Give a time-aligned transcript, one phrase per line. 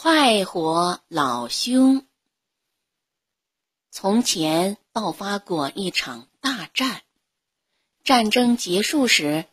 [0.00, 2.06] 快活老兄。
[3.90, 7.02] 从前爆发过一场大战，
[8.04, 9.46] 战争结束时，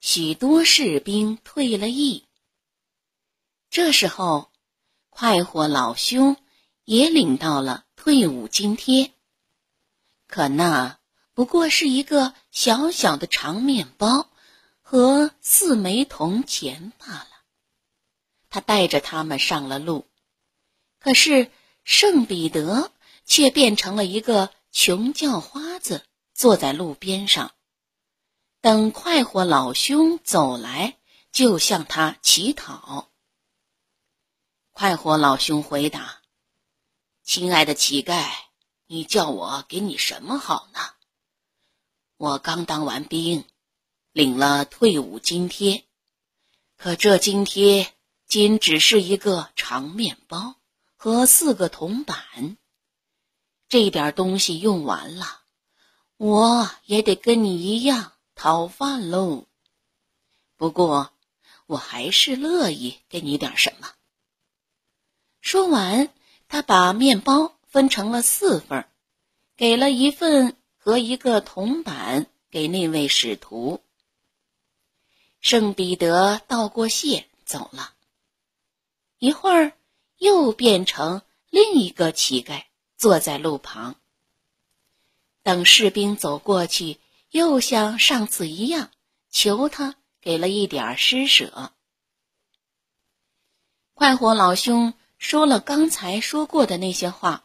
[0.00, 2.26] 许多士兵退了役。
[3.70, 4.50] 这时候，
[5.08, 6.36] 快活老兄
[6.84, 9.12] 也领到了退伍津贴，
[10.26, 10.98] 可那
[11.32, 14.28] 不过是一个小小的长面包
[14.80, 17.28] 和四枚铜钱罢了。
[18.52, 20.06] 他带着他们上了路，
[20.98, 21.50] 可是
[21.84, 22.92] 圣彼得
[23.24, 27.54] 却变成了一个穷叫花子，坐在路边上，
[28.60, 30.98] 等快活老兄走来，
[31.32, 33.10] 就向他乞讨。
[34.70, 36.20] 快活老兄回答
[37.24, 38.30] ：“亲爱的乞丐，
[38.86, 40.80] 你叫我给你什么好呢？
[42.18, 43.46] 我刚当完兵，
[44.12, 45.84] 领了退伍津贴，
[46.76, 47.94] 可这津贴……”
[48.32, 50.54] 仅只是一个长面包
[50.96, 52.56] 和四个铜板，
[53.68, 55.42] 这点东西用完了，
[56.16, 59.44] 我也得跟你一样讨饭喽。
[60.56, 61.12] 不过，
[61.66, 63.90] 我还是乐意给你点什么。
[65.42, 66.08] 说完，
[66.48, 68.88] 他把面包分成了四份，
[69.58, 73.82] 给了一份和一个铜板给那位使徒。
[75.42, 77.92] 圣彼得道过谢，走了。
[79.22, 79.72] 一会儿，
[80.18, 82.64] 又变成另一个乞丐，
[82.96, 83.94] 坐在路旁。
[85.44, 86.98] 等士兵走过去，
[87.30, 88.90] 又像上次一样，
[89.30, 91.72] 求他给了一点施舍。
[93.94, 97.44] 快活老兄说了刚才说过的那些话，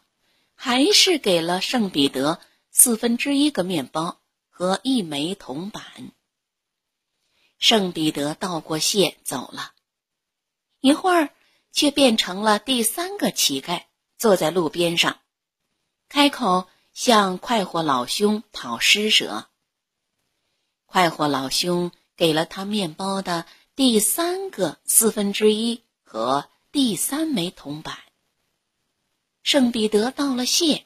[0.55, 5.83] 还是给了圣彼得四分之一个面包和一枚铜板。
[7.59, 9.73] 圣彼得道过谢，走了。
[10.79, 11.29] 一会儿。
[11.77, 13.83] 却变成了第三个乞丐，
[14.17, 15.19] 坐在路边上，
[16.09, 19.47] 开口向快活老兄讨施舍。
[20.87, 23.45] 快活老兄给了他面包的
[23.75, 27.95] 第三个四分之一和第三枚铜板。
[29.43, 30.83] 圣彼得道了谢，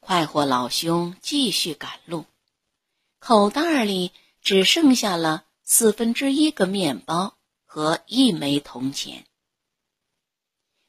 [0.00, 2.24] 快活老兄继续赶路，
[3.20, 4.10] 口袋里
[4.42, 9.24] 只剩下了四分之一个面包和一枚铜钱。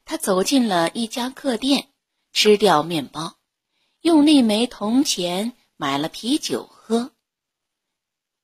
[0.08, 1.92] 他走进了一家客店，
[2.32, 3.36] 吃掉面包，
[4.00, 7.12] 用那枚铜钱买了啤酒喝。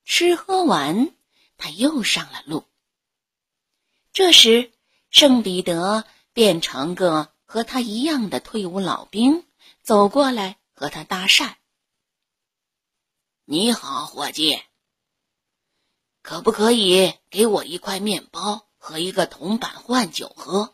[0.05, 1.17] 吃喝完，
[1.57, 2.67] 他又上了路。
[4.13, 4.75] 这时，
[5.09, 6.05] 圣彼得
[6.35, 9.47] 变成个和他一样的退伍老兵，
[9.81, 11.55] 走过来和他搭讪
[13.47, 14.63] ：“你好，伙计，
[16.21, 20.71] 可不可以给我一块面包和一个铜板换酒喝？”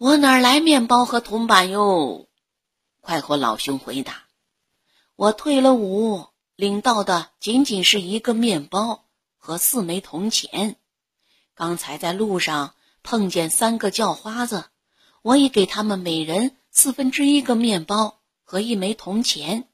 [0.00, 2.26] 我哪来面包和铜板哟？
[3.02, 4.24] 快活老兄回答
[5.14, 9.04] ：“我退了伍，领到的仅仅是一个面包
[9.36, 10.76] 和四枚铜钱。
[11.52, 14.70] 刚才在路上碰见三个叫花子，
[15.20, 19.68] 我已给他们每人四分之一个面包和一枚铜钱。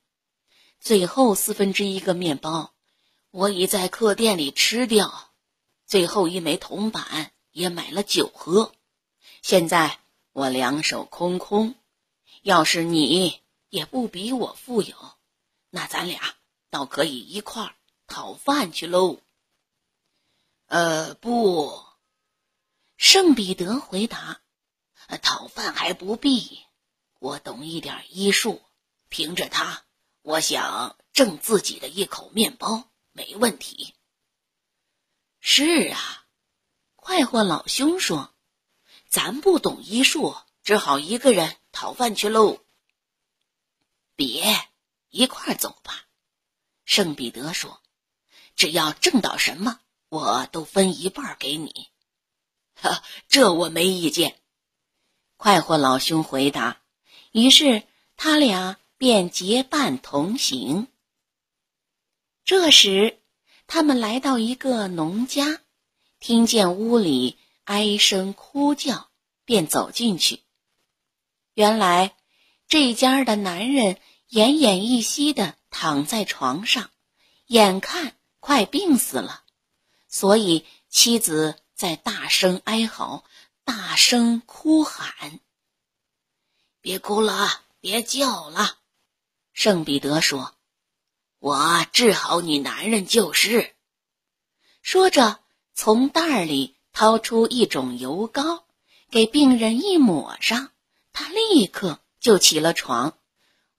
[0.81, 2.73] 最后四分之一个面包，
[3.31, 5.07] 我已在客店里吃掉；
[5.87, 8.73] 最后一枚铜板也买了酒喝。
[9.41, 10.01] 现在。”
[10.37, 11.77] 我两手空空，
[12.43, 14.95] 要是你也不比我富有，
[15.71, 16.35] 那咱俩
[16.69, 17.75] 倒可以一块儿
[18.07, 19.19] 讨饭去喽。
[20.67, 21.83] 呃，不，
[22.99, 24.43] 圣彼得回答
[25.23, 26.61] ：“讨饭还不必，
[27.19, 28.61] 我懂一点医术，
[29.09, 29.85] 凭着它，
[30.21, 33.95] 我想挣自己的一口面包没问题。”
[35.41, 36.27] 是啊，
[36.95, 38.36] 快活老兄说。
[39.09, 42.59] 咱不懂医术，只好一个人讨饭去喽。
[44.15, 44.45] 别，
[45.11, 46.05] 一块儿走吧。
[46.85, 47.81] 圣彼得说
[48.57, 51.89] ：“只要挣到什么，我都分一半给你。”
[52.75, 54.41] 哈，这我没意见。
[55.37, 56.81] 快活老兄回答。
[57.33, 57.83] 于是
[58.17, 60.89] 他俩便结伴同行。
[62.45, 63.21] 这时，
[63.67, 65.61] 他们来到一个农家，
[66.19, 67.39] 听见屋里。
[67.67, 69.11] 哀声哭叫，
[69.45, 70.45] 便走进去。
[71.53, 72.15] 原来
[72.69, 73.99] 这家的男人
[74.31, 76.91] 奄奄一息的躺在床上，
[77.47, 79.43] 眼看快病死了，
[80.07, 83.25] 所以妻子在大声哀嚎，
[83.65, 85.41] 大声哭喊
[86.81, 88.79] ：“别哭了，别叫了。”
[89.53, 90.55] 圣彼得说
[91.41, 93.75] ：“我治好你男人就是。”
[94.83, 95.41] 说着，
[95.75, 96.76] 从袋里。
[96.97, 98.65] 掏出一种油膏，
[99.11, 100.71] 给病人一抹上，
[101.13, 103.19] 他立刻就起了床，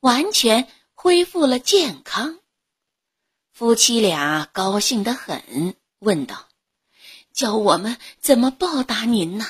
[0.01, 2.37] 完全恢复了健康。
[3.51, 6.47] 夫妻俩高兴得很，问道
[7.33, 9.47] ：“叫我们怎么报答您呢？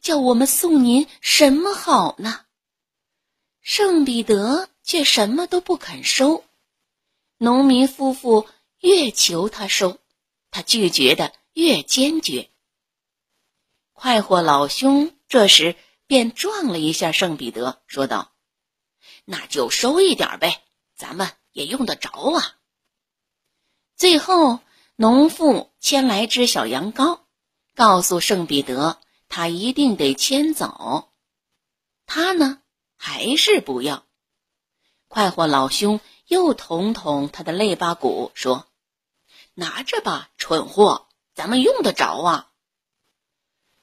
[0.00, 2.46] 叫我们送您什么好呢？”
[3.60, 6.44] 圣彼得却什么都不肯收。
[7.36, 8.48] 农民夫妇
[8.80, 9.98] 越求他收，
[10.50, 12.48] 他拒绝的越坚决。
[13.92, 18.32] 快活老兄这时便撞了一下圣彼得，说道
[19.24, 20.62] ：“那就收一点呗，
[20.96, 22.56] 咱们也用得着啊。”
[23.96, 24.60] 最后，
[24.96, 27.20] 农妇牵来只小羊羔，
[27.74, 28.98] 告诉圣彼得，
[29.28, 31.12] 他一定得牵走。
[32.06, 32.60] 他呢，
[32.96, 34.04] 还是不要。
[35.06, 38.66] 快活老兄又捅捅他的肋巴骨，说
[39.54, 42.48] ：“拿着吧，蠢货，咱们用得着啊。”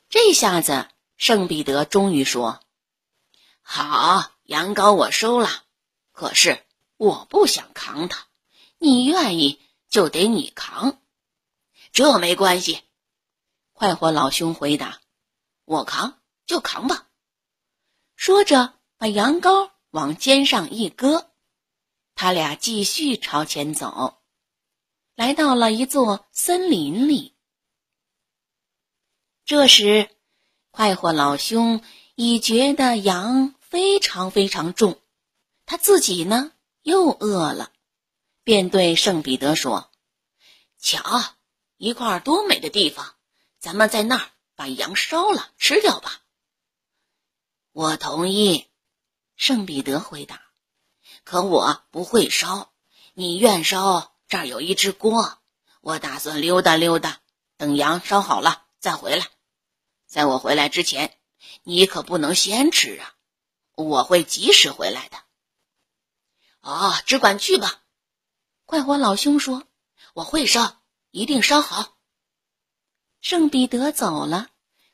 [0.09, 2.59] 这下子，圣彼得终于说
[3.61, 5.47] ：“好，羊羔我收了，
[6.11, 6.65] 可是
[6.97, 8.25] 我不想扛它。
[8.79, 10.99] 你愿意就得你扛，
[11.91, 12.81] 这没关系。”
[13.71, 14.99] 快活老兄回答
[15.65, 17.07] ：“我扛就扛吧。”
[18.17, 21.29] 说着，把羊羔往肩上一搁，
[22.15, 24.17] 他俩继续朝前走，
[25.13, 27.35] 来到了一座森林里。
[29.49, 30.11] 这时，
[30.69, 31.81] 快活老兄
[32.13, 35.01] 已觉得羊非常非常重，
[35.65, 36.51] 他自己呢
[36.83, 37.71] 又饿了，
[38.43, 39.89] 便对圣彼得说
[40.77, 41.01] ：“瞧，
[41.77, 43.15] 一块多美的地方，
[43.57, 46.21] 咱们在那儿把羊烧了吃掉吧。”
[47.73, 48.67] 我同意，
[49.35, 50.43] 圣彼得回答
[51.25, 52.71] ：“可我不会烧，
[53.15, 54.13] 你愿烧？
[54.27, 55.39] 这儿有一只锅，
[55.81, 57.21] 我打算溜达溜达，
[57.57, 59.25] 等羊烧好了再回来。”
[60.09, 61.19] 在我回来之前，
[61.61, 63.13] 你可不能先吃啊！
[63.75, 65.19] 我会及时回来的。
[66.61, 67.83] 哦，只管去吧。
[68.65, 69.65] 快活老兄说
[70.15, 71.95] ：“我会烧，一定烧好。”
[73.21, 74.47] 圣彼得走了，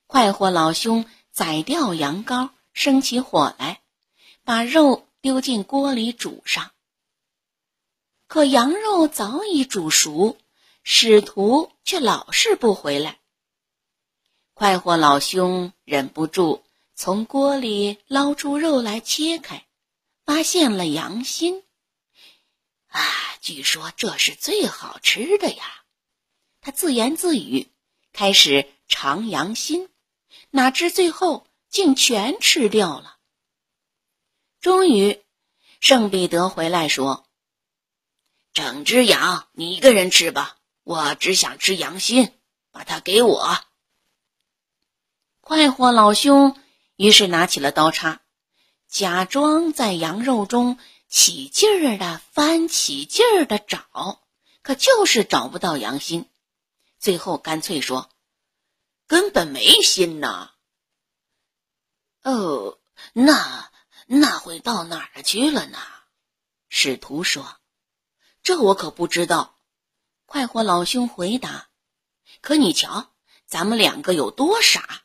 [0.06, 3.84] 快活老兄宰掉羊羔，生起火来，
[4.44, 6.74] 把肉丢进锅里煮上。
[8.28, 10.38] 可羊肉早已煮熟，
[10.84, 13.22] 使徒却老是不回来。
[14.58, 16.64] 快活老兄忍不住
[16.96, 19.66] 从锅里捞出肉来切开，
[20.24, 21.62] 发现了羊心。
[22.88, 23.04] 啊，
[23.42, 25.84] 据说这是最好吃的呀！
[26.62, 27.68] 他自言自语，
[28.14, 29.90] 开始尝羊心，
[30.52, 33.18] 哪知最后竟全吃掉了。
[34.62, 35.22] 终于，
[35.82, 37.28] 圣彼得回来说
[38.56, 42.32] ：“整只羊你一个人吃吧，我只想吃羊心，
[42.72, 43.60] 把它给我。”
[45.48, 46.60] 快活老兄
[46.96, 48.22] 于是拿起了刀叉，
[48.88, 54.24] 假装在羊肉中起劲儿的翻，起劲儿的找，
[54.64, 56.28] 可就是找不到羊心。
[56.98, 58.10] 最后干脆说
[59.06, 60.54] ：“根本没心呐。”
[62.26, 62.80] 哦，
[63.14, 63.70] 那
[64.08, 65.78] 那会到哪儿去了呢？
[66.70, 67.58] 使徒说
[68.42, 69.60] ：“这我可不知道。”
[70.26, 71.70] 快活老兄回答
[72.42, 73.14] ：“可你瞧，
[73.46, 75.02] 咱们两个有多傻！”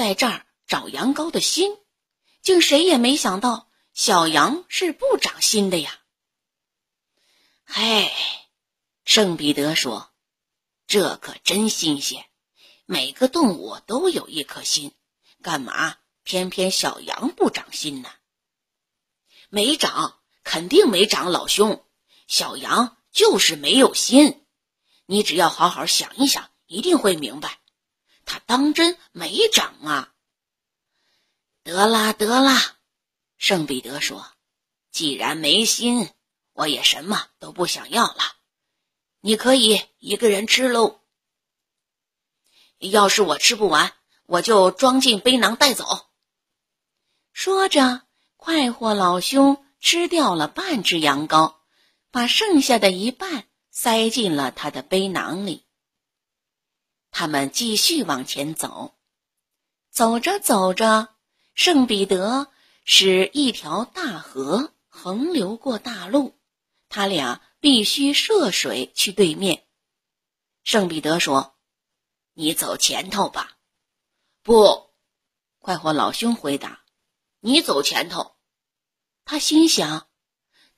[0.00, 1.76] 在这儿找羊羔的心，
[2.40, 6.00] 竟谁也没想到小羊是不长心的呀！
[7.66, 8.10] 嘿，
[9.04, 10.10] 圣彼得说
[10.88, 12.24] ：“这可真新鲜，
[12.86, 14.94] 每个动物都有一颗心，
[15.42, 18.08] 干嘛偏偏小羊不长心呢？”
[19.50, 21.84] 没长，肯定没长，老兄，
[22.26, 24.46] 小羊就是没有心。
[25.04, 27.59] 你只要好好想一想，一定会明白。
[28.30, 30.14] 他当真没长啊！
[31.64, 32.76] 得啦得啦，
[33.38, 34.24] 圣彼得说
[34.92, 36.08] ：“既然没心，
[36.52, 38.20] 我也什么都不想要了。
[39.20, 41.00] 你可以一个人吃喽。
[42.78, 43.92] 要是我吃不完，
[44.26, 46.06] 我就装进背囊带走。”
[47.34, 48.02] 说着，
[48.36, 51.56] 快活老兄吃掉了半只羊羔，
[52.12, 55.66] 把剩下的一半塞进了他的背囊里。
[57.10, 58.94] 他们继续往前走，
[59.90, 61.14] 走着走着，
[61.54, 62.50] 圣彼得
[62.84, 66.38] 使一条大河横流过大路，
[66.88, 69.66] 他俩必须涉水去对面。
[70.64, 71.56] 圣彼得说
[72.32, 73.58] ：“你走前头吧。
[74.42, 74.90] ”“不。”
[75.58, 76.84] 快活老兄回答
[77.40, 78.36] ，“你走前头。”
[79.26, 80.08] 他心想：“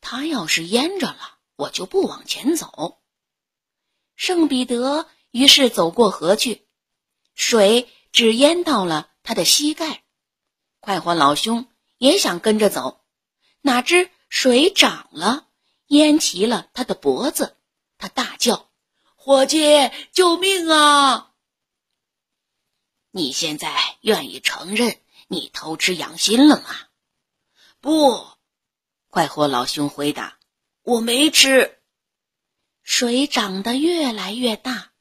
[0.00, 3.00] 他要是淹着了，我就不往前走。”
[4.16, 5.08] 圣彼得。
[5.32, 6.66] 于是走过河去，
[7.34, 10.04] 水只淹到了他的膝盖。
[10.78, 11.66] 快活老兄
[11.98, 13.04] 也想跟着走，
[13.60, 15.48] 哪知水涨了，
[15.86, 17.56] 淹齐了他的脖子。
[17.98, 18.70] 他大叫
[19.16, 21.32] ：“伙计，救命啊！”
[23.10, 26.68] 你现在愿意承认你偷吃羊心了吗？
[27.80, 28.26] 不，
[29.08, 30.38] 快活老兄回答
[30.82, 31.78] ：“我没吃。”
[32.82, 34.91] 水涨得越来越大，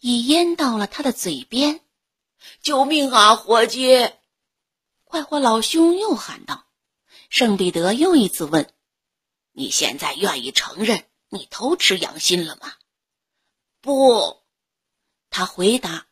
[0.00, 1.80] 已淹到了他的嘴边。
[2.62, 4.12] 救命啊，伙计！
[5.04, 6.66] 快活老兄又喊道。
[7.28, 8.72] 圣彼得又一次问
[9.52, 12.72] ：“你现在愿意承认你偷吃羊心了吗？”
[13.80, 14.42] 不，
[15.30, 16.06] 他回答：“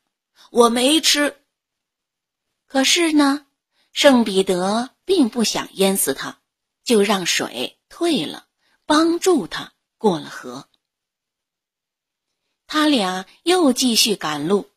[0.52, 1.42] 我没吃。”
[2.66, 3.47] 可是呢，
[3.92, 6.40] 圣彼得并不想淹死他，
[6.85, 8.47] 就让水退了，
[8.85, 10.68] 帮助他过了河。
[12.68, 14.70] 他俩又继续赶路，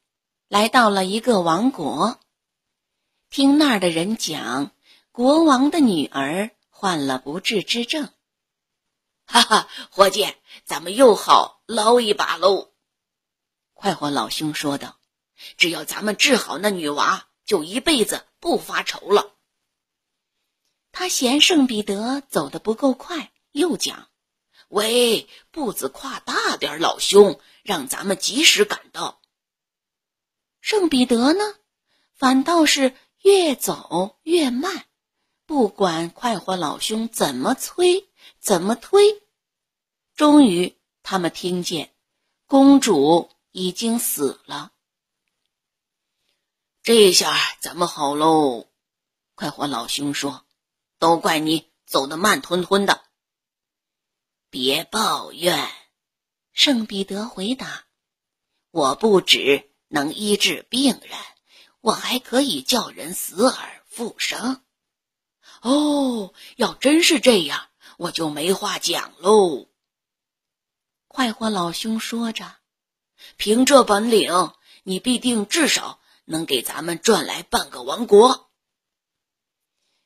[0.48, 2.20] 来到了一个王国。
[3.30, 4.72] 听那儿的人讲，
[5.12, 8.10] 国王的女儿患了不治之症。
[9.26, 10.34] 哈哈，伙计，
[10.64, 12.72] 咱们又好捞一把喽！
[13.74, 14.98] 快活老兄说道
[15.58, 19.34] ：“只要咱们治好那女娃。”就一辈子不发愁了。
[20.94, 24.08] 他嫌圣彼得走得不够快，又讲
[24.72, 29.20] ：“喂，步子跨大点，老兄，让咱们及时赶到。”
[30.62, 31.44] 圣彼得呢，
[32.14, 34.86] 反倒是越走越慢，
[35.46, 38.08] 不管快活老兄怎么催，
[38.40, 39.22] 怎么推。
[40.16, 41.94] 终于，他们听见
[42.48, 44.72] 公主已经死了。
[46.82, 48.68] 这下咱们好喽，
[49.36, 50.46] 快活老兄说
[50.98, 53.04] ：“都怪你走得慢吞吞的。”
[54.52, 55.68] 别抱怨，
[56.52, 57.86] 圣彼得回答
[58.70, 61.18] ：“我不只能医治病人，
[61.80, 64.62] 我还可以叫人死而复生。”
[65.64, 69.70] 哦，要真是这样，我就没话讲喽。
[71.08, 72.58] 快活老兄说着
[73.38, 74.54] ：“凭这本领，
[74.84, 78.52] 你必定至少。”能给咱们赚来半个王国。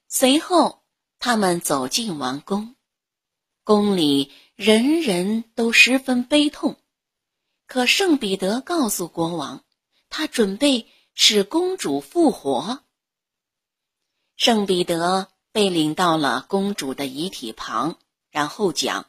[0.07, 0.83] 随后，
[1.19, 2.75] 他们走进王宫，
[3.65, 6.79] 宫里人人都十分悲痛。
[7.65, 9.65] 可圣彼得告诉国王，
[10.07, 12.84] 他准备使公主复活。
[14.36, 17.98] 圣彼得被领到了公主的遗体旁，
[18.29, 19.07] 然后讲：“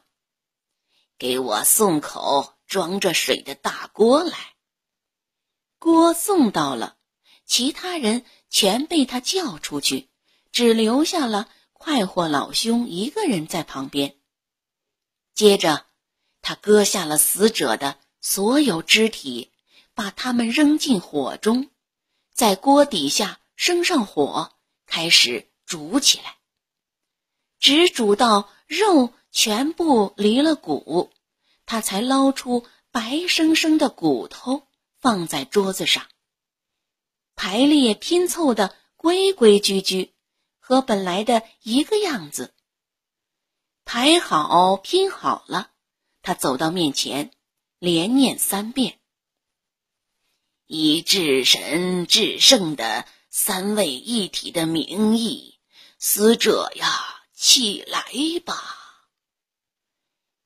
[1.19, 4.55] 给我送口装着水的大锅来。”
[5.77, 6.97] 锅送到了。
[7.45, 10.09] 其他人全被他叫出去，
[10.51, 14.16] 只留下了快活老兄一个人在旁边。
[15.37, 15.85] 接着，
[16.41, 19.51] 他割下了死者的所有肢体，
[19.93, 21.69] 把他们扔进火中，
[22.33, 24.51] 在锅底下生上火，
[24.87, 26.37] 开始煮起来。
[27.59, 31.11] 只煮到肉全部离了骨，
[31.67, 34.63] 他才捞出白生生的骨头，
[34.99, 36.07] 放在桌子上。
[37.35, 40.15] 排列拼凑的规规矩矩，
[40.57, 42.55] 和本来的一个样子。
[43.87, 45.71] 排好拼好了，
[46.21, 47.31] 他走到面前，
[47.79, 48.99] 连念三遍
[50.67, 55.57] ：“以至神至圣的三位一体的名义，
[55.97, 58.03] 死者呀，起来
[58.43, 59.07] 吧！”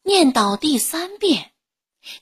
[0.05, 1.51] 念到第三遍，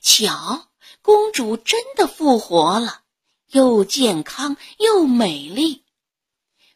[0.00, 0.70] 瞧，
[1.02, 3.02] 公主真的复活了。
[3.48, 5.84] 又健康又美丽，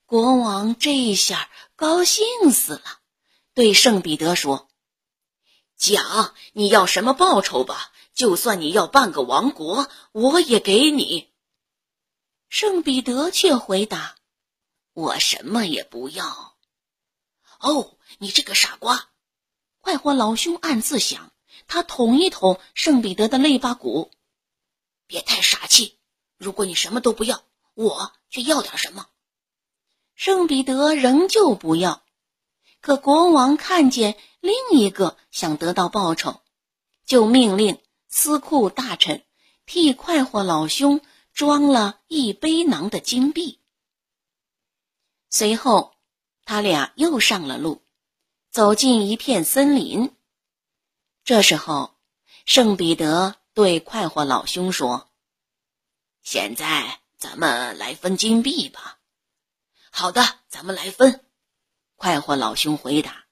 [0.05, 3.01] 国王这下高兴死了，
[3.55, 4.69] 对圣彼得说
[5.79, 11.33] ：“讲你要什么报酬吧，就算你要半个王国，我也给你。”
[12.49, 14.17] 圣彼得却回答
[14.93, 16.57] ：“我什么也不要。”
[17.61, 19.09] 哦，你这个傻瓜！
[19.81, 21.33] 快活老兄暗自想，
[21.67, 24.11] 他捅一捅圣彼得的肋巴骨，
[25.07, 25.99] 别太傻气。
[26.39, 27.45] 如果你什么都不要，
[27.75, 29.07] 我却要点什么。
[30.15, 32.04] 圣彼得仍旧不要，
[32.85, 36.43] 可国王看见另一个想得到报酬，
[37.07, 39.25] 就命令司库大臣
[39.65, 41.01] 替快活老兄
[41.33, 43.59] 装了一背囊的金币。
[45.31, 45.95] 随后，
[46.45, 47.81] 他俩又上了路，
[48.51, 50.15] 走进一片森林。
[51.25, 51.95] 这时候，
[52.45, 55.09] 圣彼得对快活老兄说。
[56.21, 58.99] 现在咱们来分金币吧。
[59.91, 61.25] 好的，咱们来分。
[62.05, 63.25] 快活老兄回答。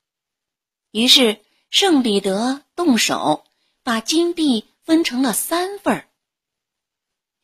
[0.92, 3.44] 于是圣彼得动手，
[3.82, 6.08] 把金币分成了三份儿。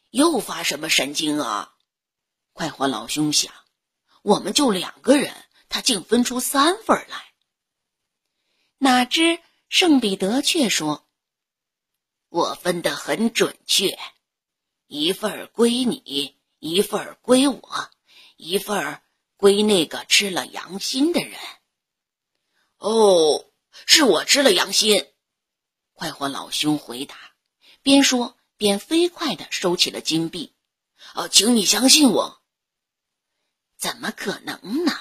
[0.08, 1.74] 又发什么神经啊？
[2.54, 3.52] 快活老兄想，
[4.22, 5.34] 我们就两个人，
[5.68, 7.34] 他竟分出三份来。
[8.78, 11.06] 哪知圣彼得却说
[12.30, 13.98] ：“我分得很准确，
[14.86, 17.90] 一份归你，一份归我，
[18.38, 19.02] 一份
[19.38, 21.38] 归那个吃了羊心的人。”
[22.76, 23.46] 哦，
[23.86, 25.06] 是我吃了羊心。
[25.94, 27.16] 快活老兄回答，
[27.80, 30.54] 边说边飞快的收起了金币。
[31.14, 32.42] 哦，请你相信我。
[33.78, 34.92] 怎么可能呢？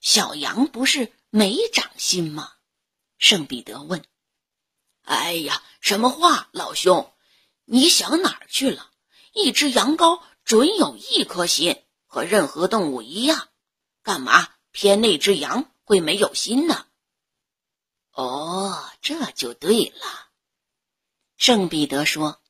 [0.00, 2.52] 小羊不是没长心吗？
[3.18, 4.04] 圣彼得问
[5.02, 7.14] ：“哎呀，什么话，老兄？
[7.64, 8.90] 你想哪儿去了？
[9.32, 13.48] 一只羊羔准有一颗心，和任何动物一样。
[14.02, 16.86] 干嘛偏那只羊会没有心呢？”
[18.12, 20.28] 哦，这就对了。
[21.36, 22.42] 圣彼得说：“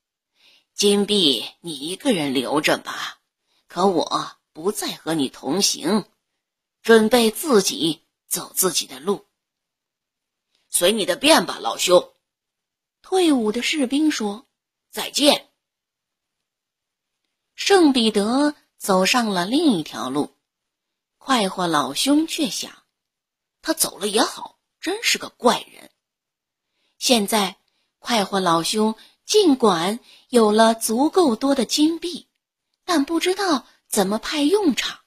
[0.74, 3.20] 金币你一个人留着吧，
[3.68, 6.04] 可我不再和你同行，
[6.82, 9.26] 准备自己走自己的路。”
[10.68, 12.12] 随你的便吧，老兄。
[13.02, 14.46] 退伍的士兵说
[14.90, 15.50] ：“再见。”
[17.54, 20.34] 圣彼得走上了另一条路，
[21.24, 22.82] 快活老兄却想：
[23.62, 25.88] 他走了也好，真是个怪人。
[26.98, 27.58] 现在，
[28.00, 30.00] 快活老兄尽管
[30.30, 32.26] 有了足够多的金币，
[32.84, 34.98] 但不知道怎么派用场，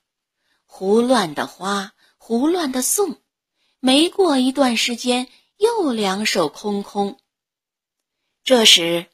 [0.64, 3.22] 胡乱的花，胡乱的送，
[3.82, 5.30] 没过一段时间。
[5.58, 7.20] 又两手空空。
[8.44, 9.08] 这时，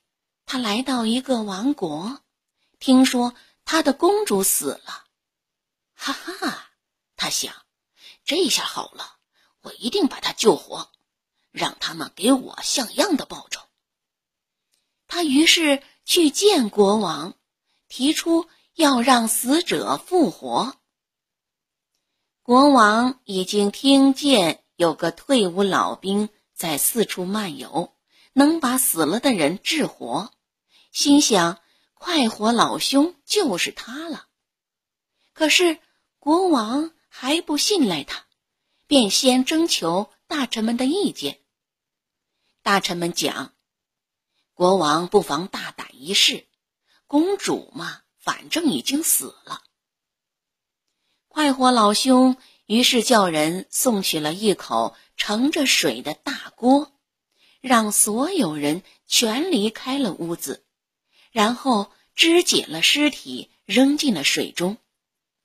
[0.46, 2.22] 他来到一个王国，
[2.80, 5.06] 听说他的公主死了。
[5.94, 6.71] 哈哈，
[7.22, 7.54] 他想，
[8.26, 9.18] 这下好了，
[9.62, 10.90] 我一定把他救活，
[11.52, 13.62] 让他们给我像样的报酬。
[15.06, 17.36] 他于是去见国王，
[17.88, 20.76] 提出要让死者复活。
[22.42, 24.64] 国王已经听见。
[24.78, 27.94] 有个退伍老兵在四处漫游，
[28.34, 30.34] 能把死了的人治活，
[30.92, 31.60] 心想
[31.94, 34.26] 快活老兄就是他了。
[35.34, 35.78] 可是
[36.18, 38.26] 国王还不信赖他，
[38.88, 41.42] 便先征求大臣们的意见。
[42.64, 43.54] 大臣们讲，
[44.54, 46.48] 国王不妨大胆一试，
[47.08, 49.62] 公主嘛，反正已经死了。
[51.28, 52.38] 快活老兄。
[52.68, 56.94] 于是叫人送去了一口盛着水的大锅，
[57.60, 60.64] 让所有人全离开了屋子，
[61.32, 64.78] 然后肢解了尸体，扔进了水中，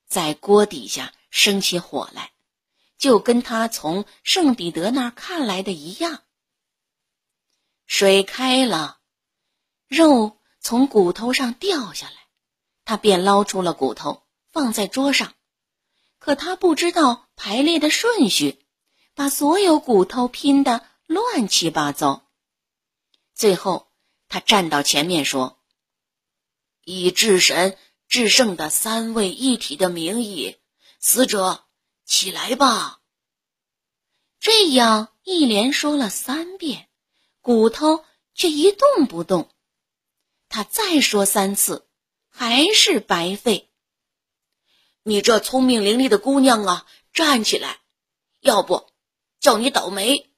[0.07, 2.33] 在锅底下生起火来，
[2.96, 6.22] 就跟他从圣彼得那儿看来的一样。
[7.85, 9.01] 水开了，
[9.87, 12.16] 肉从骨头上掉下来，
[12.87, 15.35] 他便捞出了骨头，放在桌上。
[16.18, 18.64] 可他不知道排列的顺序，
[19.14, 22.31] 把所有骨头拼得乱七八糟。
[23.35, 23.92] 最后，
[24.27, 25.62] 他站到前面说
[26.83, 27.77] ：“以至神
[28.09, 30.57] 至圣的三位一体的名义，
[31.09, 31.66] 死者
[32.05, 33.01] 起来吧。”
[34.40, 36.88] 这样一连说了三遍，
[37.40, 39.49] 骨头却一动不动。
[40.49, 41.87] 他再说三次，
[42.29, 43.71] 还是白费。
[45.05, 47.79] 你这聪明伶俐的姑娘啊，站起来！
[48.40, 48.90] 要不，
[49.38, 50.29] 叫你倒霉。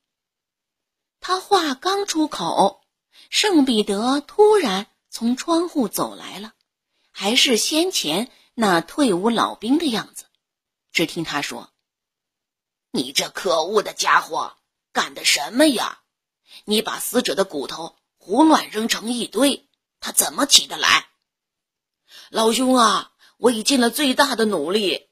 [1.19, 2.83] 他话刚出口，
[3.31, 6.53] 圣彼得突然从窗户走来了，
[7.11, 10.27] 还是先前那退伍老兵的样子。
[10.99, 11.73] 只听他说
[12.91, 14.59] ：“你这可恶的家伙，
[14.91, 16.03] 干的什么呀？
[16.65, 19.69] 你把死者的骨头胡乱扔成一堆，
[20.01, 21.09] 他怎么起得来？
[22.31, 25.09] 老兄啊！”我已尽了最大的努力，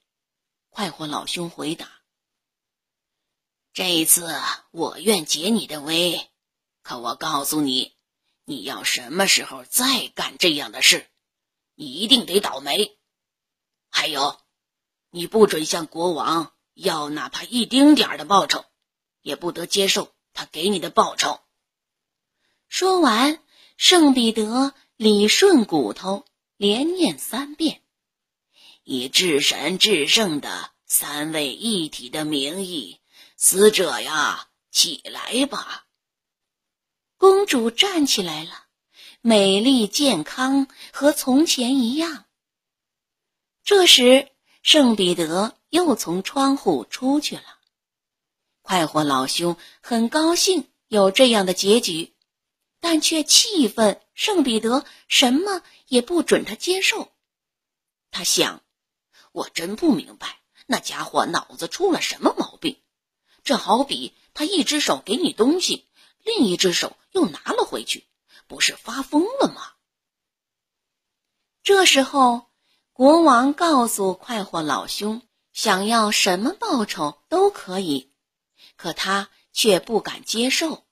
[0.70, 1.88] 快活老兄回答
[3.72, 4.29] ：“这一次
[4.72, 6.29] 我愿解你的围，
[6.83, 7.96] 可我告诉你，
[8.44, 11.09] 你要什么时候再干这样的事，
[11.77, 12.99] 你一定得倒霉。
[13.88, 14.40] 还有，
[15.16, 18.66] 你不准向国王要哪怕一丁点的报酬，
[19.22, 21.40] 也不得接受他给你的报酬。”
[22.68, 23.42] 说完，
[23.79, 26.26] 圣彼得理顺骨头，
[26.59, 27.81] 连念三遍。
[28.85, 33.00] 以至神至圣的三位一体的名义，
[33.38, 35.87] 死者呀，起来吧！
[37.16, 38.66] 公主站起来了，
[39.22, 42.26] 美丽健康，和从前一样。
[43.64, 44.31] 这时，
[44.66, 47.44] 圣彼得又从窗户出去了。
[48.62, 52.16] 快活老兄很高兴有这样的结局，
[52.81, 57.12] 但却气愤圣彼得什么也不准他接受。
[58.11, 58.61] 他想。
[59.31, 62.83] 我真不明白，那家伙脑子出了什么毛病？
[63.44, 65.87] 这好比他一只手给你东西，
[66.24, 68.05] 另一只手又拿了回去，
[68.48, 69.74] 不是发疯了吗？
[71.62, 72.46] 这时候，
[72.97, 75.21] 国王告诉快活老兄，
[75.53, 78.11] 想要什么报酬都可以，
[78.79, 80.87] 可他却不敢接受。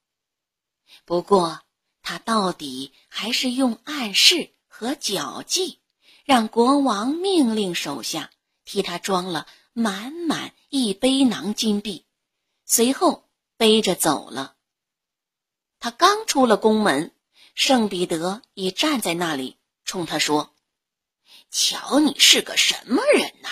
[1.07, 1.62] 不过，
[2.03, 5.81] 他到底还是用暗示和狡计，
[6.27, 8.31] 让国王命令手下
[8.67, 12.05] 替他装了满满一背囊金币，
[12.67, 14.57] 随后背着走了。
[15.81, 17.14] 他刚出了宫门，
[17.55, 20.54] 圣彼得已站在那里，冲他说
[21.57, 23.49] ：“瞧你是个什么人呐！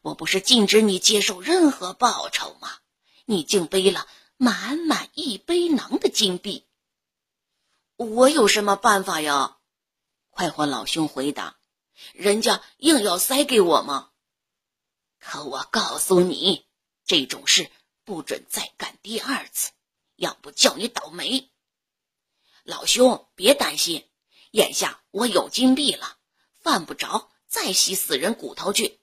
[0.00, 2.78] 我不是禁止你接受任何报酬吗？
[3.26, 6.66] 你竟背了满满一背囊的金币！”
[7.96, 9.58] 我有什么办法呀？
[10.30, 11.58] 快活老兄回答
[12.14, 14.12] ：“人家硬要塞给我吗？
[15.18, 16.66] 可我告诉你，
[17.04, 17.70] 这种事
[18.04, 19.72] 不准再干第二次，
[20.16, 21.50] 要不叫你倒霉。”
[22.64, 24.08] 老兄别担心，
[24.52, 26.16] 眼下我有金币了，
[26.58, 28.98] 犯不着再洗死人骨头去。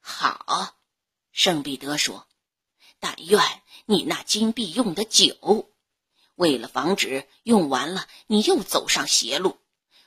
[0.00, 0.74] 好，
[1.32, 2.26] 圣彼得说
[2.98, 3.42] ：“但愿
[3.84, 5.70] 你那金币用的久。”
[6.34, 9.58] 为了防止用完了你又走上邪路，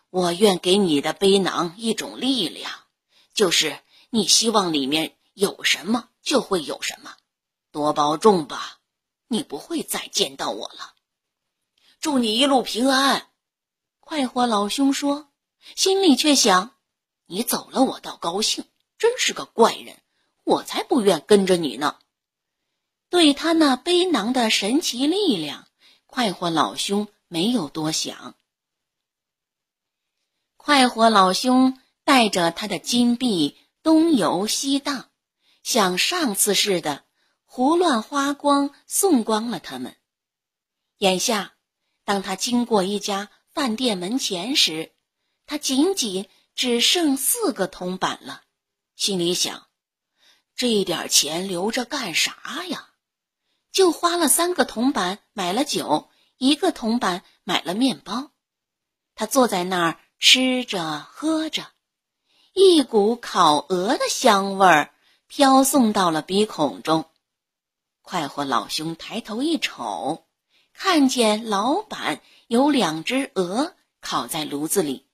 [0.10, 2.71] 我愿给你的背囊一种力量，
[3.36, 3.79] 就是
[4.10, 7.15] 你希望里面有什么就会有什么。
[7.69, 8.79] 多保重吧，
[9.27, 10.95] 你不会再见到我了。
[11.99, 13.29] 祝你一路平安。
[13.99, 15.31] 快活老兄说，
[15.75, 16.74] 心里却想：
[17.27, 18.65] 你走了我倒高兴，
[18.97, 20.01] 真是个怪人，
[20.43, 21.99] 我才不愿跟着你呢。
[23.09, 25.67] 对他那背囊的神奇力量。
[26.05, 28.35] 快活老兄没有多想，
[30.55, 35.09] 快活老兄带着他的金币东游西荡，
[35.61, 37.03] 像上次似的
[37.43, 39.97] 胡乱花光，送光了他们。
[40.99, 41.55] 眼下，
[42.05, 44.93] 当他经过一家饭店门前时，
[45.45, 48.43] 他仅仅只剩四个铜板了，
[48.95, 49.67] 心里想：
[50.55, 52.91] 这一点钱留着干啥呀？
[53.73, 58.31] 就花了三个铜板买了酒，一个铜板买了面包。
[59.15, 61.67] 他坐在那儿吃着喝着，
[62.53, 64.93] 一股烤鹅的香味儿
[65.27, 67.09] 飘送到了鼻孔中。
[68.01, 70.25] 快活老兄抬头一瞅，
[70.73, 75.05] 看见老板有两只鹅烤在炉子里。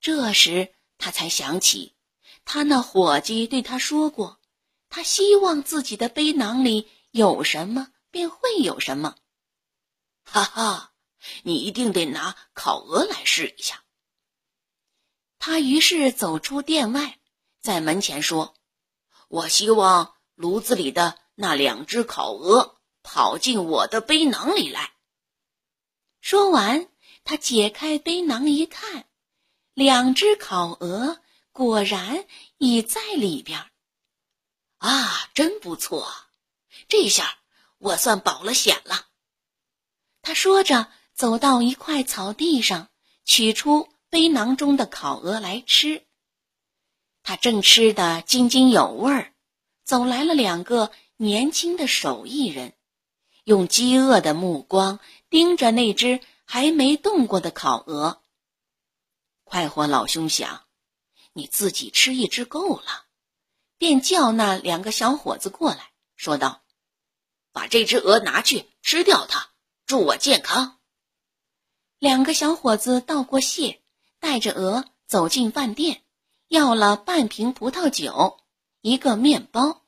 [0.00, 1.94] 这时他才想起，
[2.44, 4.40] 他那伙计对他说过，
[4.88, 6.88] 他希望自己的背囊里。
[7.10, 9.16] 有什么便会有什么，
[10.24, 10.92] 哈哈！
[11.42, 13.82] 你一定得拿烤鹅来试一下。
[15.38, 17.18] 他于是走出店外，
[17.60, 18.54] 在门前说
[19.28, 24.92] ：“我希望炉子里的那两只烤鹅跑进我的背囊里来。”
[26.20, 26.90] 说完，
[27.24, 29.07] 他解开背囊一看，
[29.78, 31.20] 两只烤鹅
[31.52, 32.24] 果然
[32.56, 33.64] 已在里边。
[34.78, 36.04] 啊，真不错！
[36.88, 37.38] 这下
[37.78, 39.06] 我算保了险了。
[40.20, 42.88] 他说着，走到一块草地上，
[43.24, 46.04] 取出背囊中的烤鹅来吃。
[47.22, 49.32] 他正吃得津津有味儿，
[49.84, 52.72] 走来了两个年轻的手艺人，
[53.44, 54.98] 用饥饿的目光
[55.30, 58.24] 盯着那只还没动过的烤鹅。
[59.48, 60.66] 快活老兄想，
[61.32, 63.06] 你自己吃一只够了，
[63.78, 66.62] 便叫那两个小伙子过来说道。
[67.50, 69.48] 把这只鹅拿去吃掉它，
[69.86, 70.78] 祝我健康。
[71.98, 73.80] 两个小伙子道过谢，
[74.20, 76.04] 带着鹅走进饭店，
[76.48, 78.38] 要了半瓶葡萄酒，
[78.82, 79.82] 一个面包，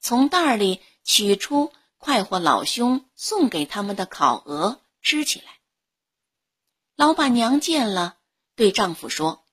[0.00, 5.58] 从袋里取出快活老兄送给他们的烤鹅，吃起来。
[6.94, 8.16] 老板娘见了，
[8.54, 9.44] 对丈夫说：“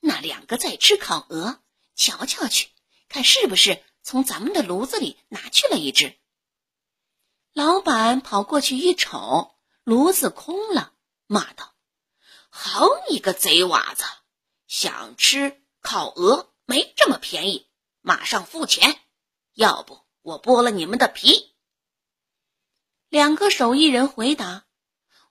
[0.00, 1.60] 那两个在吃烤鹅，
[1.94, 2.68] 瞧瞧去，
[3.08, 6.18] 看是不是。”从咱们的炉子里拿去了一只。
[7.52, 10.94] 老板跑过去一瞅，炉子空了，
[11.26, 11.74] 骂道
[12.48, 14.04] ：“好你个贼娃子，
[14.66, 17.68] 想吃烤鹅没这么便宜，
[18.00, 18.98] 马上付钱，
[19.52, 21.54] 要不我剥了你们的皮。”
[23.10, 24.64] 两个手艺人回答：“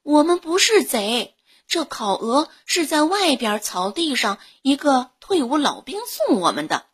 [0.04, 1.36] 我们不是贼，
[1.70, 6.88] 这烤鹅是在外边草地上一个退伍老兵送我们的。”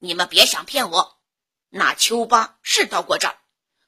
[0.00, 1.18] 你们别想骗我，
[1.68, 3.38] 那丘巴是到过这儿，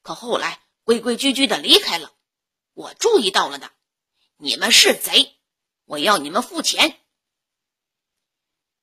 [0.02, 2.12] 可后来规规矩矩的离开了，
[2.74, 3.70] 我注意到了的。
[4.36, 5.34] 你们是贼，
[5.86, 7.00] 我要你们付钱。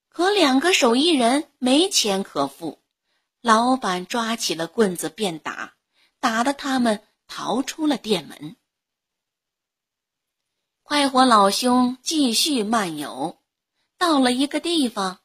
[0.09, 2.81] 可两个手艺人没钱可付，
[3.39, 5.75] 老板抓起了棍子便打，
[6.19, 8.57] 打得他们逃出了店门。
[10.85, 13.41] 快活老兄继续漫游，
[13.97, 15.21] 到了一个地方，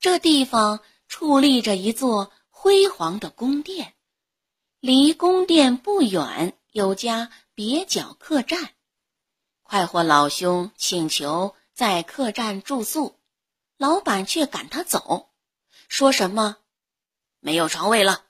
[0.00, 3.94] 这地方矗立着一座辉煌的宫殿，
[4.80, 8.70] 离宫殿不远有家蹩脚客栈。
[9.62, 13.20] 快活老兄请求在客栈住宿，
[13.76, 15.28] 老板却赶他走，
[15.86, 16.56] 说什么
[17.40, 18.24] 没有床位了，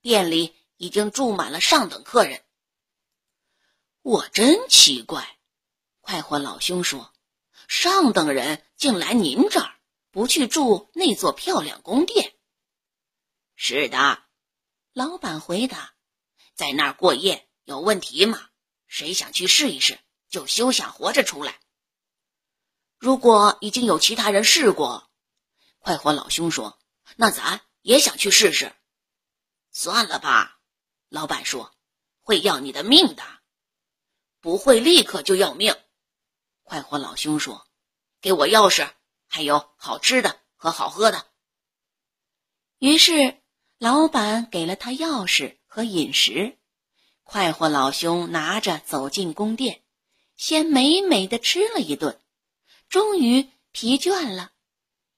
[0.00, 2.40] 店里已经住满了上等客人。
[4.02, 5.39] 我真奇怪。
[6.10, 7.14] 快活老兄说
[7.68, 9.76] ：“上等人竟来您这儿，
[10.10, 12.34] 不去住那座漂亮宫殿。”
[13.54, 14.24] 是的，
[14.92, 15.94] 老板回答
[16.56, 18.48] ：“在那儿过夜有问题吗？
[18.88, 21.60] 谁想去试一试，就休想活着出来。”
[22.98, 25.08] 如果已经有其他人试过，
[25.78, 26.80] 快活老兄说
[27.14, 28.74] ：“那咱也想去试试。”
[29.70, 30.58] 算了吧，
[31.08, 31.72] 老板说
[32.18, 33.22] ：“会要你的命的，
[34.40, 35.72] 不会立刻就要命。”
[36.70, 37.66] 快活老兄说
[38.22, 38.88] ：“给我钥匙，
[39.26, 41.26] 还有好吃的和好喝的。”
[42.78, 43.42] 于是
[43.76, 46.56] 老板给了他钥匙和饮食。
[47.24, 49.82] 快活老兄拿着走进宫殿，
[50.36, 52.20] 先美美的吃了一顿，
[52.88, 54.52] 终于疲倦了，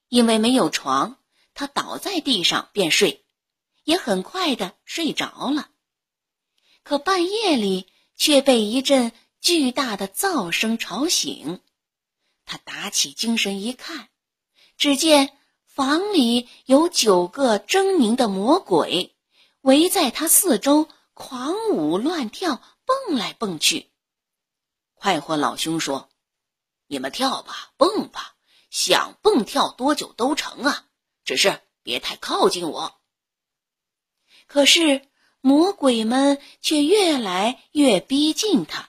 [0.08, 1.18] 因为没有床，
[1.52, 3.26] 他倒在地上便睡，
[3.84, 5.68] 也很快的睡着了。
[6.82, 9.12] 可半夜里却被一阵。
[9.42, 11.60] 巨大的噪声吵醒
[12.44, 14.08] 他，打起精神一看，
[14.76, 19.16] 只见房里有九个狰狞的魔鬼
[19.60, 23.90] 围在他四周，狂舞乱跳，蹦来蹦去。
[24.94, 26.08] 快活老兄说
[26.86, 28.36] ：“你们跳吧，蹦吧，
[28.70, 30.86] 想蹦跳多久都成啊，
[31.24, 33.00] 只是别太靠近我。”
[34.46, 35.08] 可是
[35.40, 38.88] 魔鬼们却越来越逼近他。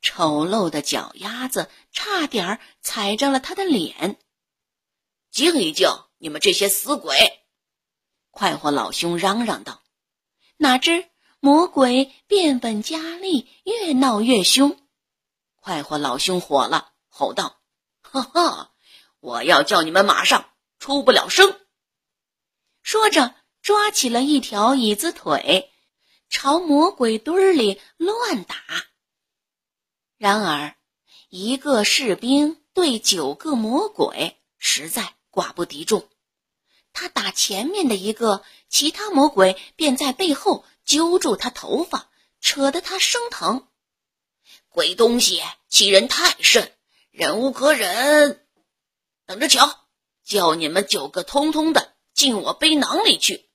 [0.00, 4.18] 丑陋的脚丫子差点踩着了他的脸。
[5.30, 7.44] 静一静，你们这些死鬼！
[8.30, 9.82] 快活老兄嚷嚷道。
[10.56, 11.08] 哪知
[11.40, 14.78] 魔鬼变本加厉，越闹越凶。
[15.56, 17.60] 快活老兄火了，吼道
[18.00, 18.72] ：“哈哈，
[19.20, 21.60] 我要叫你们马上出不了声！”
[22.82, 25.70] 说着，抓起了一条椅子腿，
[26.30, 28.56] 朝魔鬼堆里乱打。
[30.18, 30.74] 然而，
[31.28, 36.08] 一个士兵对九个魔鬼实在寡不敌众。
[36.92, 43.68] 他打前面的一个，其他魔鬼便在背后揪住他头发，扯得他生疼。
[44.68, 46.72] 鬼东西欺人太甚，
[47.12, 48.44] 忍无可忍！
[49.24, 49.86] 等着瞧，
[50.24, 53.48] 叫你们九个通通的进我背囊里去！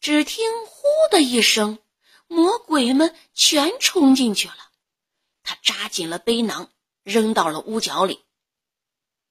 [0.00, 1.78] 只听“呼”的一声，
[2.26, 4.69] 魔鬼们全冲进去了。
[5.42, 6.70] 他扎紧了背囊，
[7.02, 8.24] 扔到了屋角里。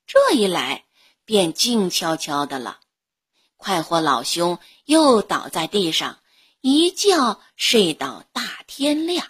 [0.06, 0.86] 这一来，
[1.26, 2.80] 便静悄悄的了。
[3.58, 6.19] 快活老兄又倒在地上，
[6.62, 9.28] 一觉睡到大天亮。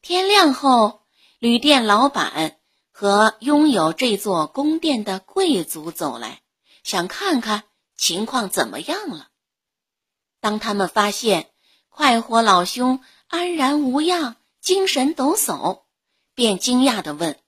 [0.00, 1.02] 天亮后，
[1.38, 6.42] 旅店老板和拥有这座宫殿的贵族走来，
[6.82, 7.64] 想看看
[7.96, 9.28] 情况怎么样了。
[10.40, 11.50] 当他们发现
[11.88, 15.82] 快活老兄安然无恙，精神抖擞，
[16.34, 17.38] 便惊讶的问：“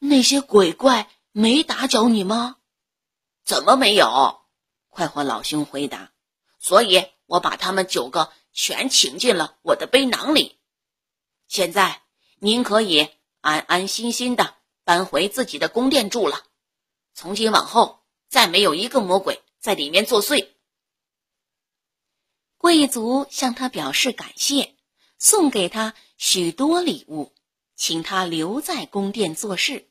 [0.00, 2.56] 那些鬼怪没打搅你吗
[3.46, 4.40] ？”“怎么没有？”
[4.90, 6.10] 快活老兄回答。
[6.58, 10.58] “所以我把他们九个全请进了我的背囊里。
[11.46, 12.02] 现在
[12.40, 13.08] 您可以
[13.40, 16.42] 安安心心的搬回自己的宫殿住了。
[17.14, 20.48] 从今往后，再没有一个魔鬼在里面作祟。”
[22.58, 24.72] 贵族向他表示感谢。
[25.18, 27.34] 送给他许多礼物，
[27.74, 29.90] 请他留在宫殿做事，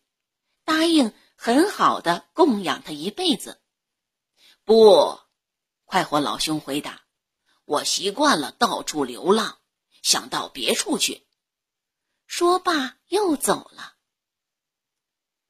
[0.63, 3.61] 答应很好的供养他一辈子。
[4.63, 5.19] 不，
[5.83, 7.01] 快活老兄回答
[7.65, 9.59] ：“我习惯了到处流浪，
[10.01, 11.27] 想到别处去。”
[12.25, 13.93] 说罢又走了。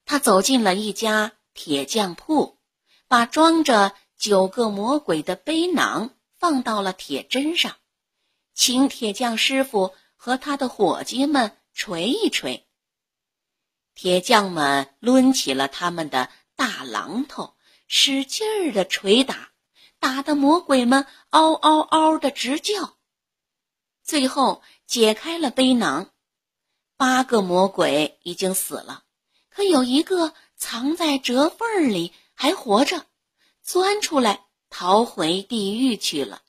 [0.04, 2.60] 他走进了一家铁匠铺，
[3.08, 7.78] 把装着九个魔鬼的背囊放到了铁砧上。
[8.54, 12.68] 请铁匠师傅和他的伙计们锤一锤。
[13.94, 19.52] 铁匠们抡起了他们的大榔头，使劲儿的捶打，
[20.00, 22.98] 打得魔鬼们嗷嗷嗷的直叫。
[24.02, 26.12] 最后解开了背囊，
[26.98, 29.04] 八个魔鬼已经死了，
[29.50, 33.06] 可有一个藏在折缝里还活着，
[33.62, 36.42] 钻出来逃回地狱去了。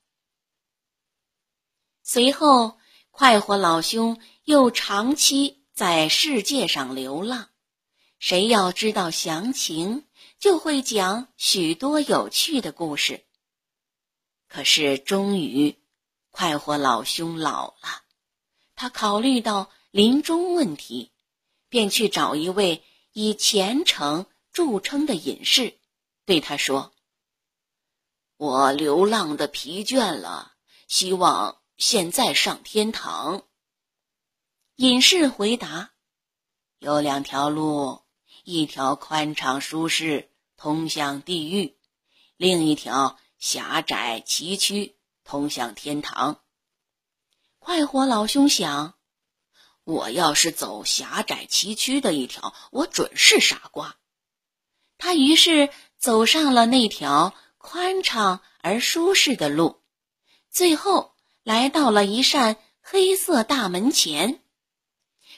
[2.02, 2.75] 随后，
[3.18, 7.48] 快活老兄又长期在世界上流浪。
[8.18, 10.04] 谁要知道详情，
[10.38, 13.24] 就会讲许多有趣的故事。
[14.48, 15.78] 可是，终于，
[16.30, 18.02] 快活老兄老了，
[18.74, 21.10] 他考虑到临终问题，
[21.70, 25.72] 便去找一位以虔诚著称的隐士，
[26.26, 26.92] 对他说
[28.36, 30.52] ：“我流浪的疲倦了，
[30.86, 33.44] 希望现在上天堂。”
[34.76, 35.92] 隐士回答
[36.80, 38.02] ：“有两条路。”
[38.44, 41.74] 一条宽敞舒适，通向地狱；
[42.36, 46.44] 另一条狭窄崎岖，通向天堂。
[47.58, 48.94] 快活老兄想：
[49.82, 53.96] 我要是走狭窄崎岖的一条，我准是傻瓜。
[54.96, 59.82] 他于是走上了那条宽敞而舒适的路，
[60.50, 61.15] 最后
[61.46, 64.40] 来到了一扇黑色大门前。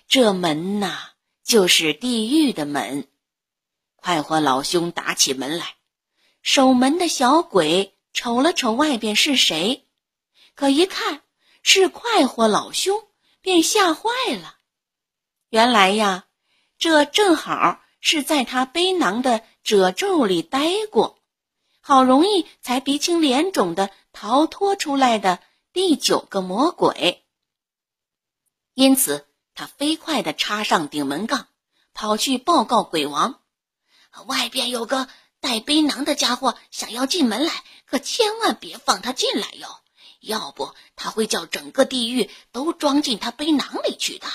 [0.09, 1.11] 这门呐。
[1.45, 3.09] 就是地狱的门，
[3.97, 5.77] 快活老兄打起门来，
[6.43, 9.87] 守门的小鬼瞅了瞅外边是谁，
[10.55, 11.23] 可一看
[11.63, 13.03] 是快活老兄，
[13.41, 14.11] 便吓坏
[14.43, 14.59] 了。
[15.49, 16.27] 原来呀，
[16.77, 21.19] 这正好是在他背囊的褶皱里待过，
[21.81, 25.41] 好容易才鼻青脸肿的逃脱出来的
[25.79, 27.25] 第九个魔鬼。
[28.75, 29.29] 因此。
[29.55, 31.47] 他飞快地插上顶门杠，
[31.93, 33.41] 跑去报告鬼王
[34.27, 35.09] ：“外边有个
[35.41, 39.69] 带背囊的家伙想要进门来，可千万别放他进来哟，
[40.21, 44.27] 要不他会叫整个地狱都装进他背囊里去的。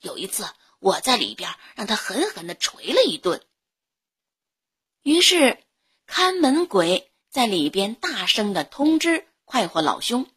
[0.00, 3.44] 有一次我在里边让他狠狠地捶了一顿。”
[5.02, 5.62] 于是
[6.06, 10.28] 看门鬼在里边大声地通知快活老兄：“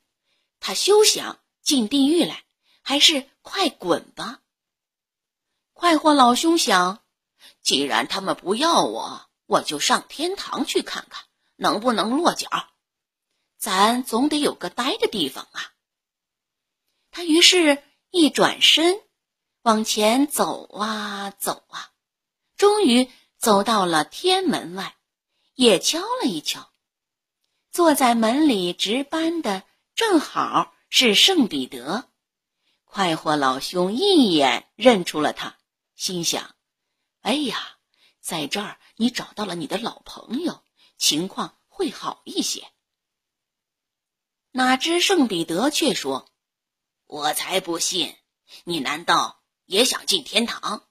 [0.60, 2.44] 他休想进地狱来。”
[2.82, 4.40] 还是快滚吧！
[5.74, 7.04] 快活老兄想，
[7.62, 12.50] 既然他们不要我，我就上天堂去看看能不能落脚。
[13.60, 15.74] 咱总得有个待的地方啊！
[17.12, 19.04] 他于是一转身，
[19.62, 21.92] 往前走啊走啊，
[22.56, 24.96] 终于走到了天门外，
[25.54, 26.72] 也敲了一敲。
[27.72, 29.62] 坐在门里值班的
[30.00, 32.08] 正好是圣彼得。
[32.86, 35.58] 快活老兄一眼认出了他，
[35.94, 36.56] 心想
[37.20, 37.76] ：“哎呀，
[38.22, 40.64] 在这儿你找到了你的老朋友，
[40.98, 42.66] 情况会好一些。”
[44.52, 46.30] 哪知圣彼得却说
[47.06, 48.16] ：“我才不信！
[48.64, 50.88] 你难道也想进天堂？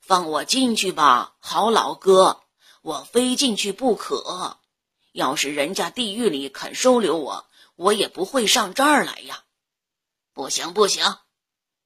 [0.00, 2.42] 放我进去吧，好老哥，
[2.80, 4.58] 我非进去不可。
[5.12, 9.44] 要是人家地狱里肯收留我，我也不会上这儿来呀。”
[10.32, 11.18] 不行，不行！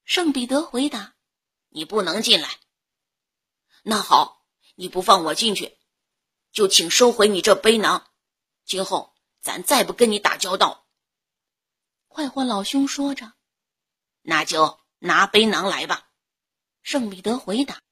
[0.04, 1.14] 圣彼得回答
[1.68, 2.48] ：“你不能进来。”
[3.82, 4.44] 那好，
[4.74, 5.78] 你不放我进去，
[6.52, 8.10] 就请收回你这背囊。
[8.64, 10.86] 今后咱再不跟你打交道。”
[12.08, 13.34] 快活老兄说着，
[14.22, 16.08] 那就拿背囊来吧。
[16.82, 17.82] 圣彼得回答，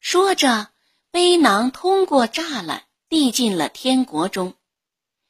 [0.00, 0.72] 说着，
[1.10, 4.56] 背囊通过栅栏递进了天国中。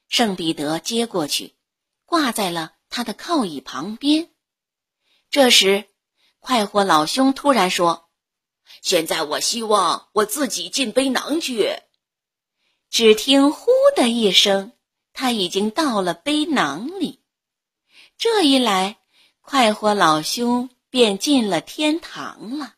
[0.09, 1.58] 圣彼得接过去，
[2.09, 4.31] 挂在了他的靠椅旁边。
[5.29, 5.85] 这时，
[6.39, 8.09] 快活老兄突然说
[8.81, 11.83] ：“现在我希望我自己进背囊去。”
[12.89, 14.73] 只听“呼”的一声，
[15.13, 17.23] 他已经到了背囊里。
[18.17, 18.97] 这一来，
[19.43, 22.77] 快活老兄便进了天堂了，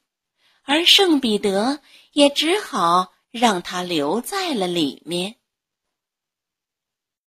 [0.65, 5.37] 而圣彼得也只好让他留在了里面。